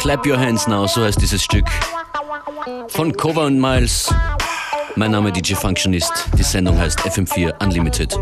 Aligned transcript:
Clap 0.00 0.24
Your 0.26 0.38
Hands 0.38 0.66
Now, 0.66 0.86
so 0.86 1.02
heißt 1.02 1.20
dieses 1.20 1.44
Stück. 1.44 1.66
Von 2.88 3.12
Cover 3.12 3.42
und 3.42 3.60
Miles. 3.60 4.08
Mein 4.96 5.10
Name 5.10 5.30
DJ 5.30 5.52
Functionist. 5.52 6.24
Die 6.38 6.42
Sendung 6.42 6.78
heißt 6.78 7.00
FM4 7.00 7.62
Unlimited. 7.62 8.16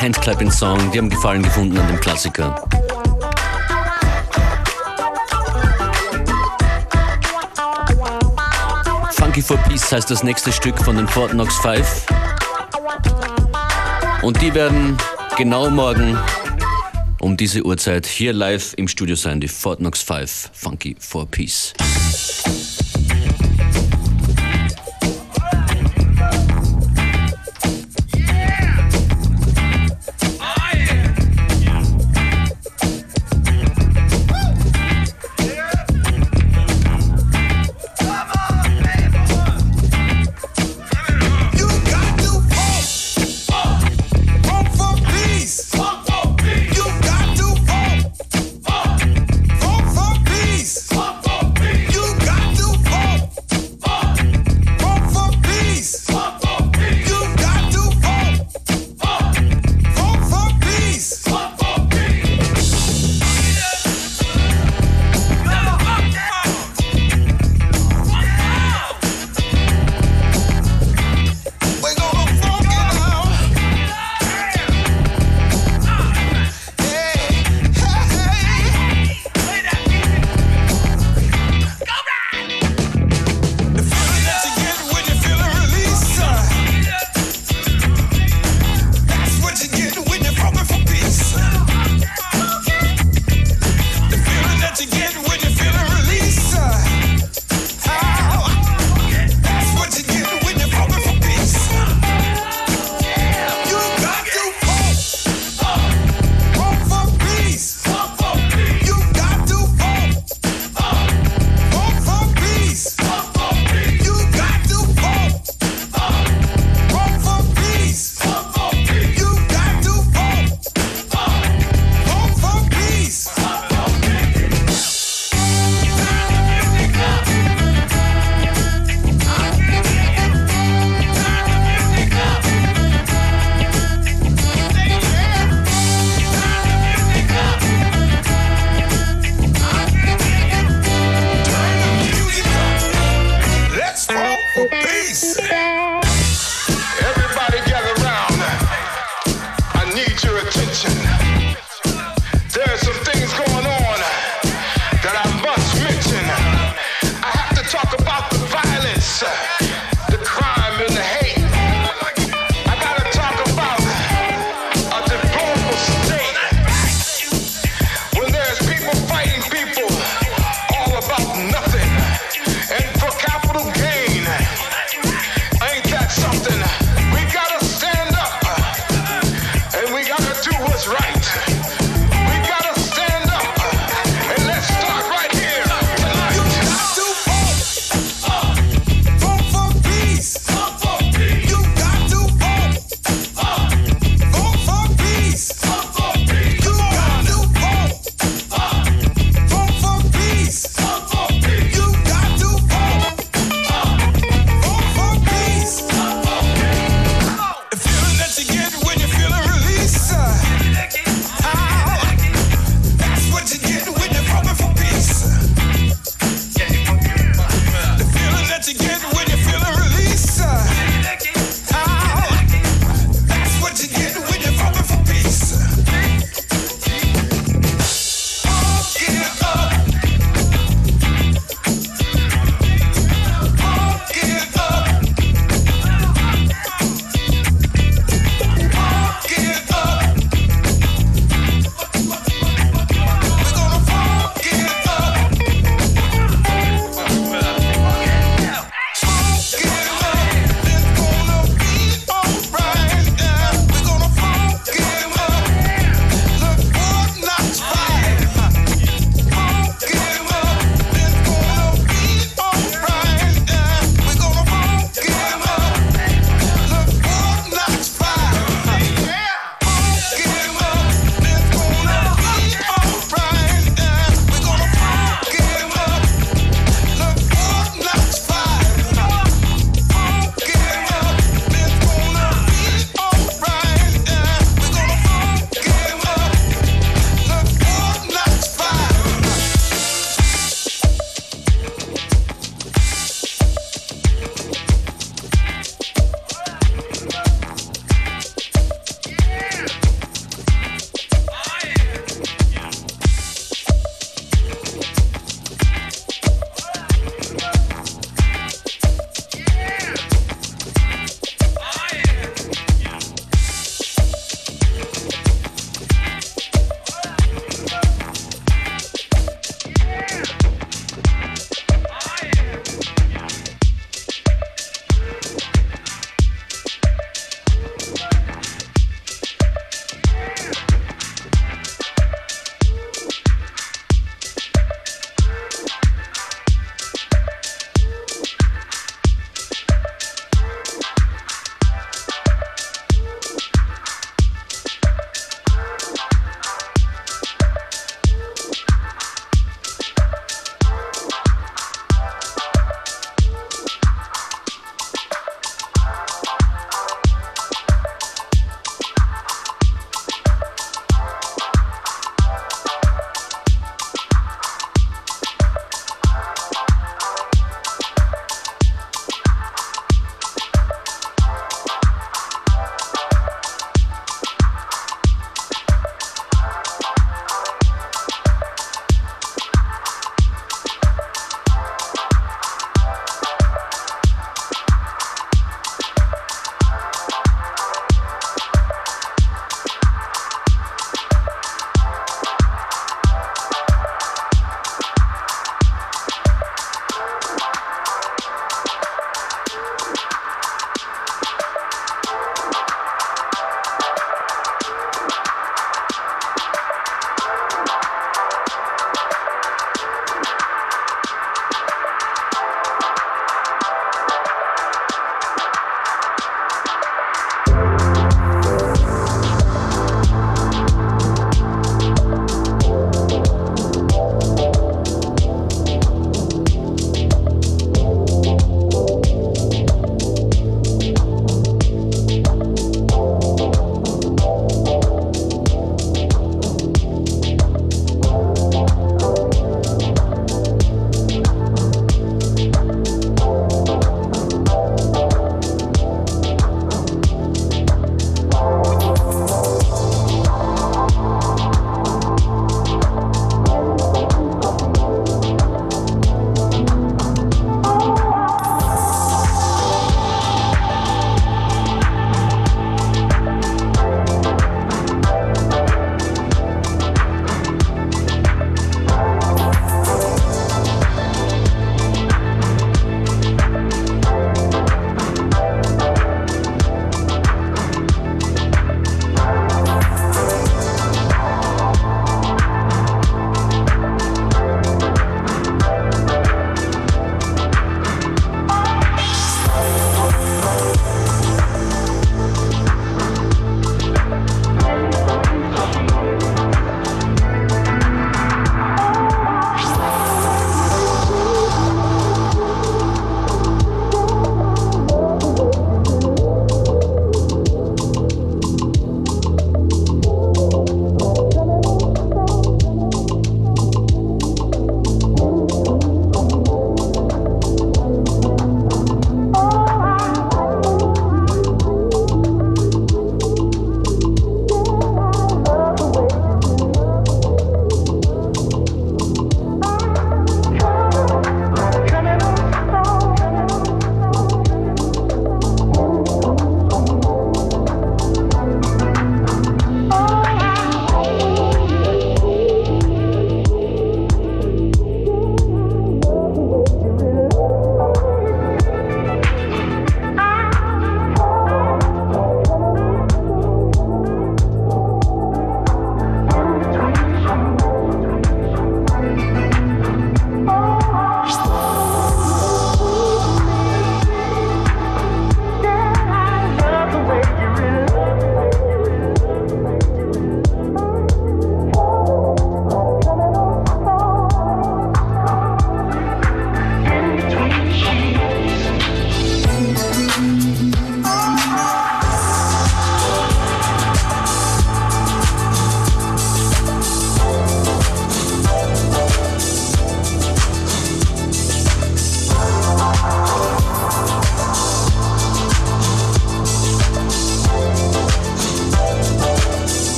Handclapping 0.00 0.50
Song, 0.50 0.90
die 0.92 0.98
haben 0.98 1.10
Gefallen 1.10 1.42
gefunden 1.42 1.76
an 1.76 1.86
dem 1.86 2.00
Klassiker. 2.00 2.54
Funky 9.12 9.42
for 9.42 9.58
Peace 9.58 9.92
heißt 9.92 10.10
das 10.10 10.22
nächste 10.22 10.52
Stück 10.52 10.78
von 10.82 10.96
den 10.96 11.06
Fort 11.06 11.32
Knox 11.32 11.54
5. 11.58 12.06
Und 14.22 14.40
die 14.40 14.54
werden 14.54 14.96
genau 15.36 15.68
morgen 15.68 16.18
um 17.20 17.36
diese 17.36 17.62
Uhrzeit 17.62 18.06
hier 18.06 18.32
live 18.32 18.72
im 18.78 18.88
Studio 18.88 19.16
sein, 19.16 19.38
die 19.38 19.48
Fort 19.48 19.80
Knox 19.80 20.00
5 20.00 20.48
Funky 20.54 20.96
for 20.98 21.26
Peace. 21.26 21.69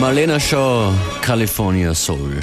Marlena 0.00 0.40
Shaw, 0.40 0.94
California 1.20 1.94
Soul. 1.94 2.40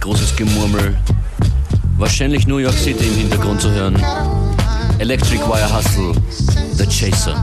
Großes 0.00 0.34
Gemurmel. 0.34 0.96
Wahrscheinlich 1.96 2.48
New 2.48 2.58
York 2.58 2.74
City 2.74 3.06
im 3.06 3.14
Hintergrund 3.14 3.60
zu 3.60 3.70
hören. 3.70 4.02
Electric 4.98 5.42
Wire 5.46 5.72
Hustle, 5.72 6.12
The 6.74 6.86
Chaser. 6.86 7.40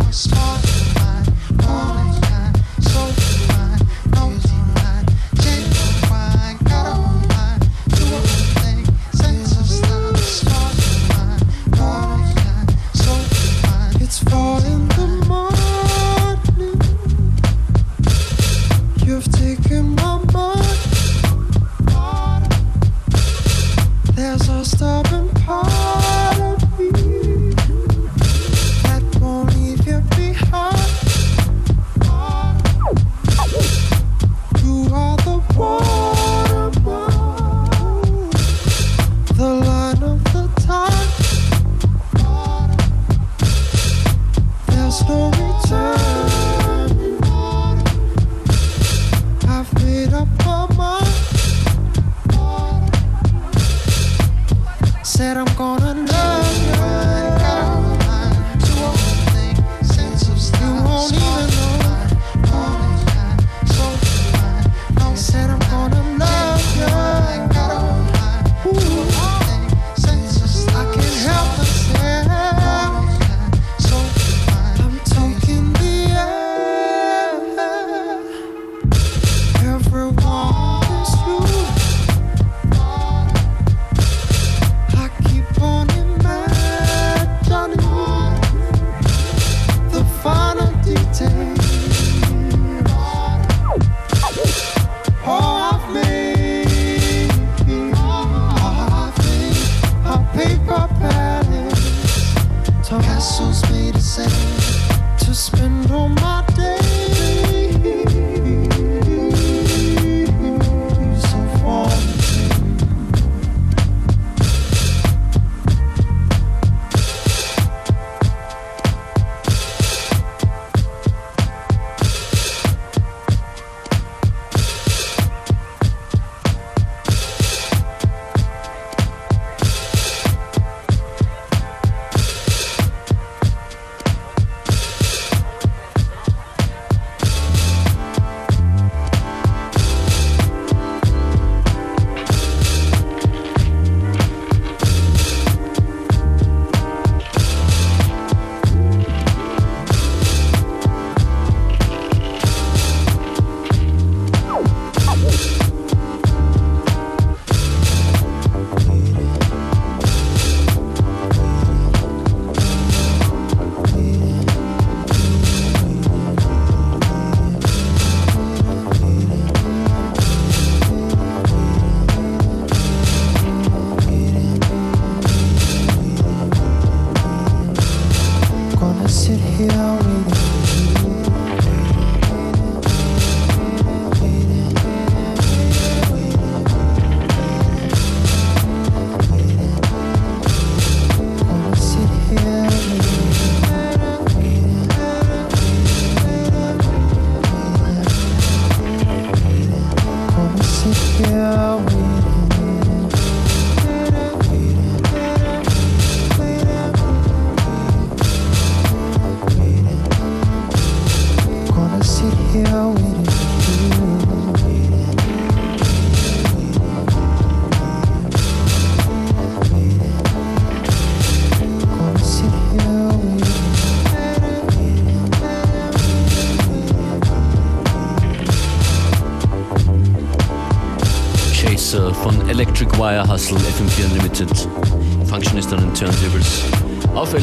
I'll. 179.71 180.56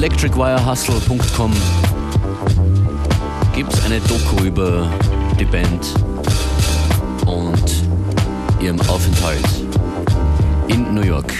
Electricwirehustle.com 0.04 1.50
gibt's 3.54 3.82
eine 3.86 4.00
Doku 4.00 4.44
über 4.44 4.86
die 5.40 5.46
Band 5.46 5.94
und 7.24 7.82
ihrem 8.60 8.78
Aufenthalt 8.82 9.48
in 10.68 10.92
New 10.92 11.00
York. 11.00 11.32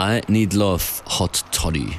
I 0.00 0.20
Need 0.28 0.54
Love 0.54 0.84
Hot 1.18 1.42
Toddy. 1.50 1.98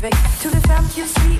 To 0.00 0.06
the 0.48 0.54
les 0.54 0.60
femmes 0.66 0.86
qu'il 0.94 1.04
suit, 1.04 1.38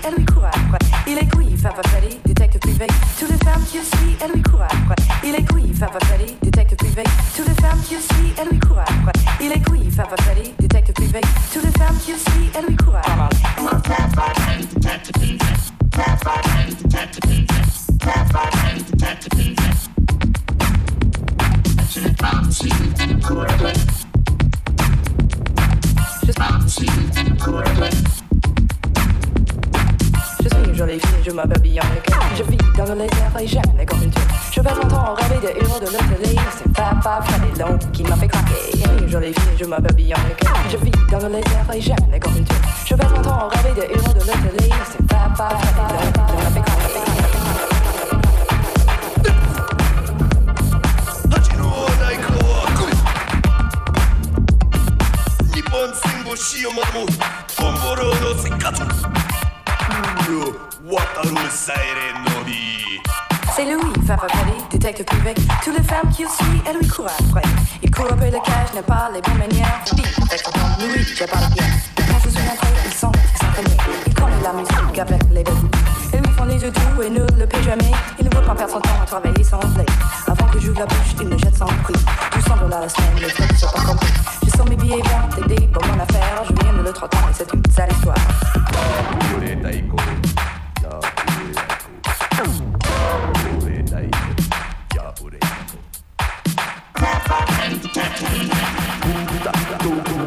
your 39.60 39.68
mother. 39.68 39.99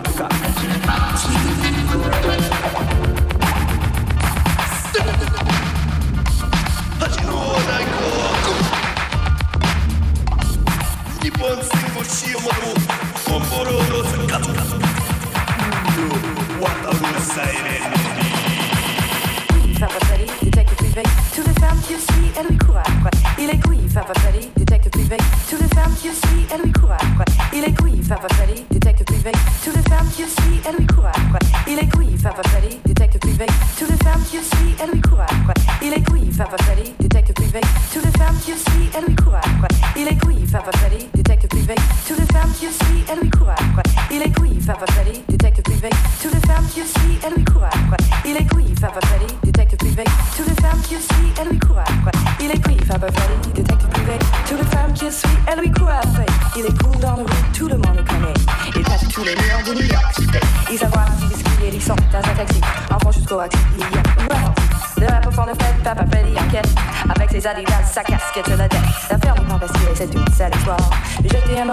Sucks. 0.01 1.32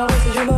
my 0.01 0.07
waist 0.07 0.24
cause 0.24 0.36
you 0.36 0.49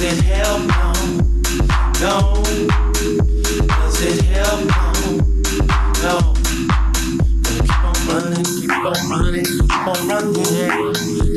it 0.00 0.20
help? 0.24 0.60
No. 2.00 2.42
Does 2.42 4.00
it 4.02 4.24
help? 4.24 4.60
No. 6.02 6.34
Keep 7.44 7.84
on 7.84 7.94
running, 8.08 8.44
keep 8.44 8.70
on 8.70 8.96
running, 9.08 9.44
keep 9.44 9.86
on 9.86 10.08
running. 10.08 10.94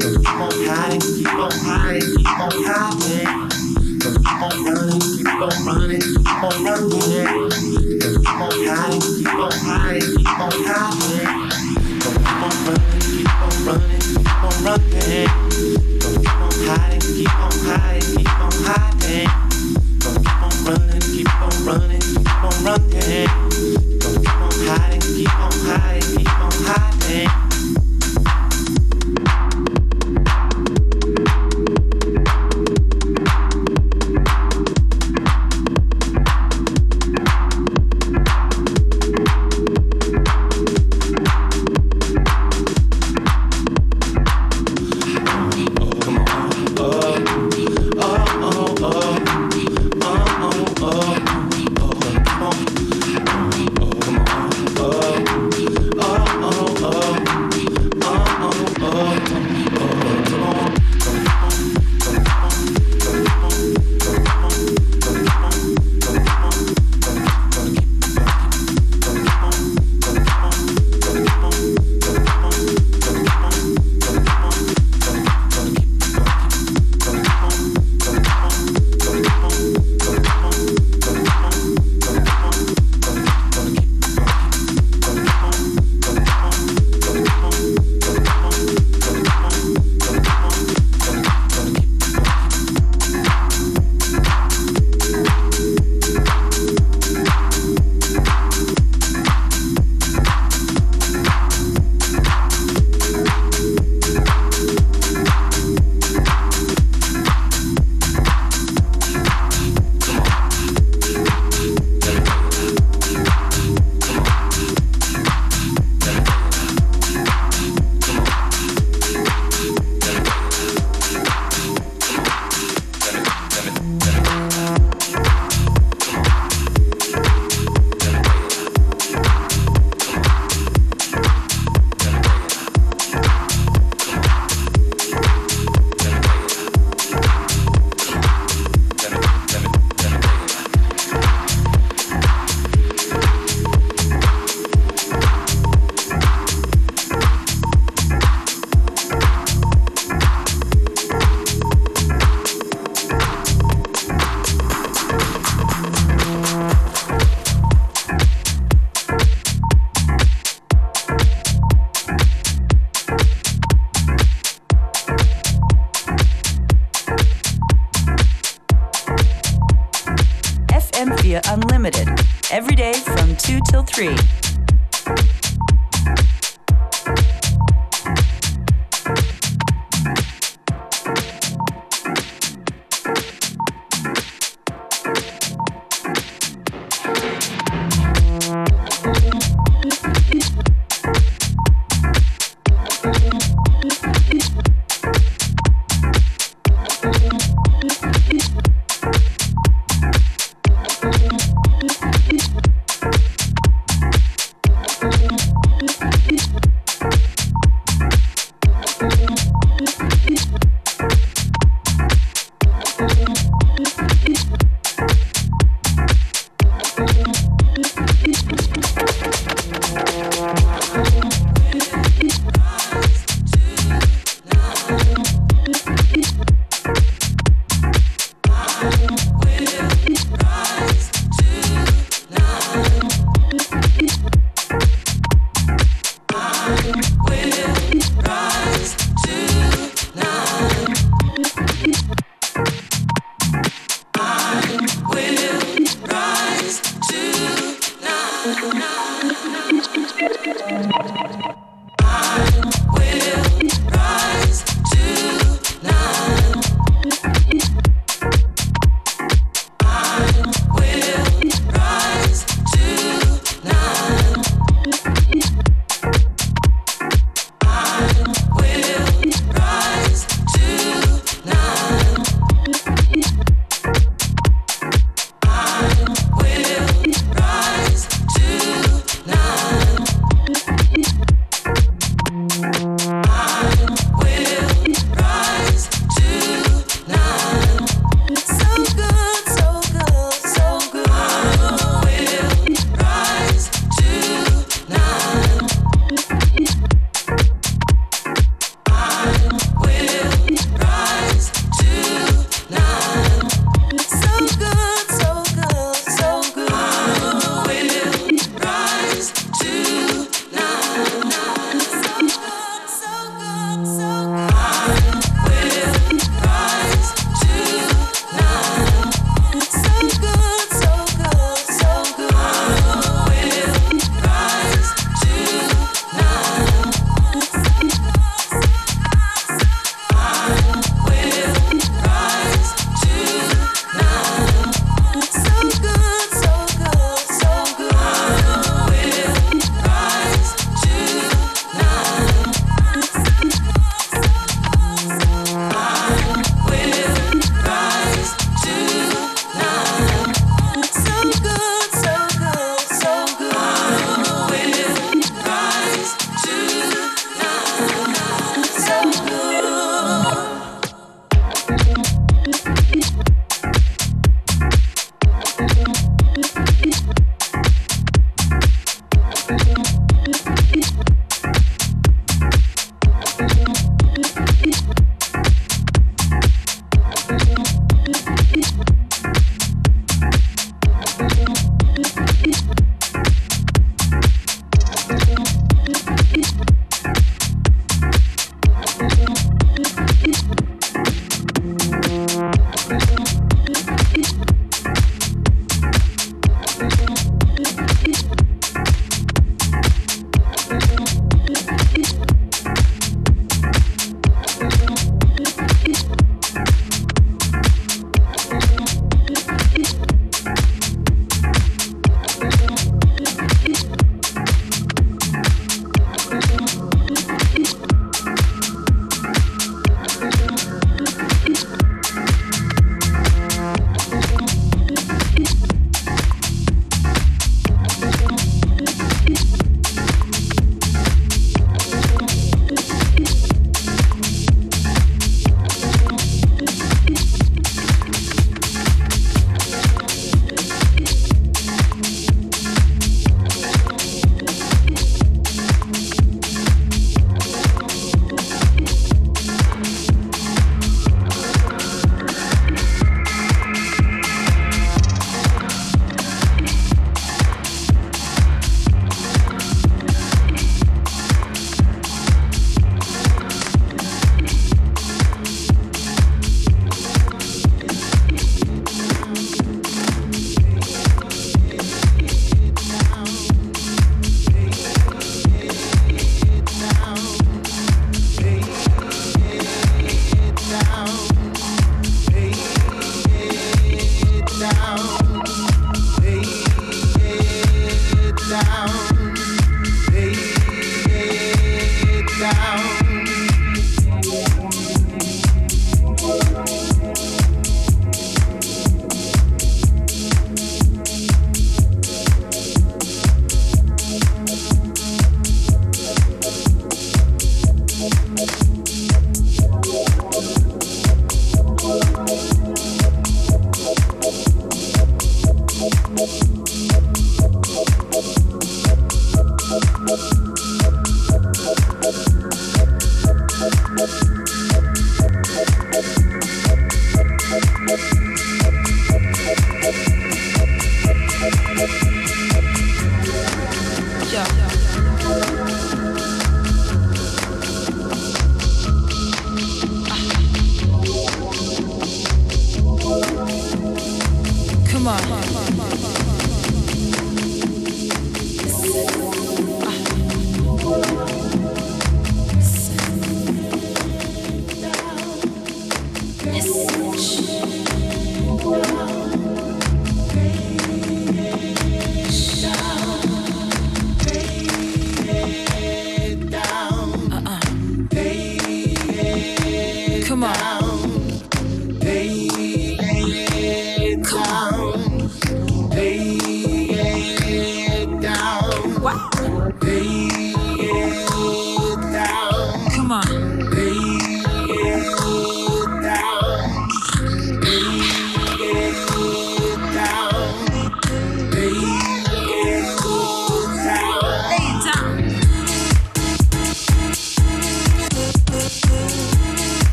Keep 0.00 0.40
on 0.40 0.50
hiding, 0.66 1.00
keep 1.00 1.34
on 1.34 1.52
hiding, 1.62 2.16
keep 2.16 2.40
on 2.40 2.50
hiding. 2.64 3.28
Keep 4.00 4.42
on 4.42 4.54
running, 4.64 5.00
keep 5.00 5.30
on 5.30 5.54
running, 5.66 6.00
keep 6.00 6.42
on 6.42 6.54
running. 6.64 7.50
Keep 8.00 8.28
on 8.28 8.50
hiding, 8.66 9.00
keep 9.00 9.34
on 9.34 9.52
hiding, 9.52 10.16
keep 10.16 10.40
on 10.40 10.52
hiding. 10.66 11.28
Keep 12.00 12.16
on 12.40 12.54
running, 12.66 13.00
keep 13.00 13.30
on 13.40 13.54
running, 13.64 14.00
keep 14.00 14.42
on 14.42 14.54
running. 14.64 15.28
Keep 16.00 16.40
on 16.40 16.52
hiding, 16.66 17.00
keep 17.14 17.34
on 17.38 17.52
hiding, 17.66 18.19
keep 18.74 20.06
on. 20.06 20.14
Keep 20.20 20.42
on 20.42 20.64
running, 20.64 21.00
keep 21.00 21.42
on 21.42 21.64
running, 21.64 22.00
keep 22.00 22.44
on 22.44 22.64
running. 22.64 23.89